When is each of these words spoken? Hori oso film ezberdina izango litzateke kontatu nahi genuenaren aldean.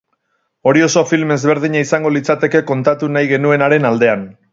Hori 0.69 0.81
oso 0.85 1.03
film 1.09 1.33
ezberdina 1.35 1.83
izango 1.87 2.13
litzateke 2.15 2.63
kontatu 2.71 3.11
nahi 3.19 3.29
genuenaren 3.33 3.87
aldean. 3.91 4.25